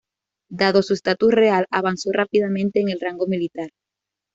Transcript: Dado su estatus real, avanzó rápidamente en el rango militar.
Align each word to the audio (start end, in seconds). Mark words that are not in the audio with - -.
Dado 0.49 0.81
su 0.81 0.95
estatus 0.95 1.31
real, 1.31 1.67
avanzó 1.69 2.09
rápidamente 2.11 2.79
en 2.81 2.89
el 2.89 2.99
rango 2.99 3.27
militar. 3.27 3.69